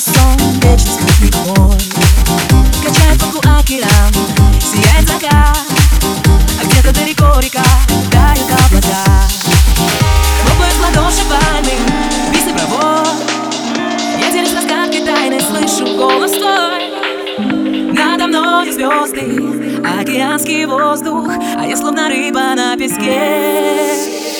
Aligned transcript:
Сон 0.00 0.38
вечер 0.62 0.88
скрытый 0.88 1.30
мой 1.44 1.76
Качает 2.82 3.22
вокруг 3.22 3.44
океан 3.44 4.14
Сияет 4.58 5.06
закат 5.06 5.58
А 6.58 6.64
где-то 6.64 6.94
далеко 6.94 7.38
река 7.38 7.62
Тают 8.10 8.50
облака 8.50 9.28
Хлопают 10.42 10.74
Я 14.18 14.32
делюсь 14.32 14.54
раскатки 14.54 15.04
тайны 15.04 15.38
Слышу 15.38 15.94
голос 15.94 16.30
твой 16.30 17.92
Надо 17.92 18.26
мной 18.26 18.72
звезды 18.72 19.82
Океанский 20.00 20.64
воздух 20.64 21.28
А 21.58 21.66
я 21.66 21.76
словно 21.76 22.08
рыба 22.08 22.54
на 22.54 22.74
песке 22.74 24.39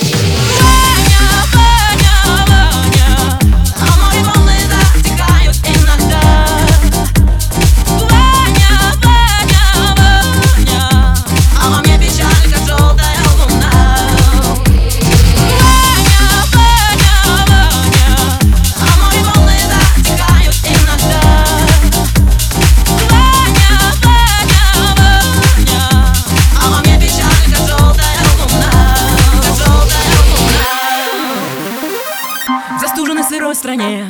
стране. 33.70 34.04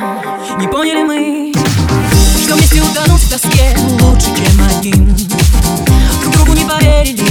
Не 0.58 0.69
поняли 0.69 1.03
мы, 1.03 1.53
что 2.42 2.55
вместе 2.55 2.80
утонуть 2.80 3.20
в 3.20 3.30
тоске 3.30 3.77
Лучше, 4.00 4.28
чем 4.34 4.78
один. 4.78 5.14
Друг 6.22 6.34
другу 6.34 6.53
не 6.55 6.64
поверили 6.64 7.30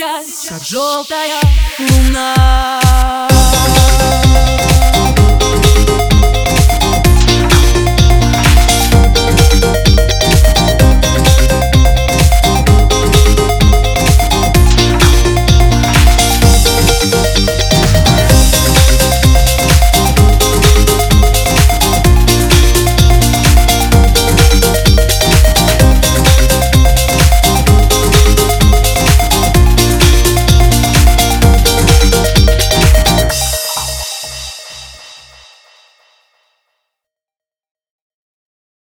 сейчас, 0.00 0.48
как 0.48 0.64
желтая 0.64 1.40
луна. 1.78 3.29